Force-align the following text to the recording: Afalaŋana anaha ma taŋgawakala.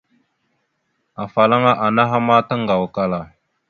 Afalaŋana 1.23 1.79
anaha 1.85 2.17
ma 2.27 2.35
taŋgawakala. 2.47 3.19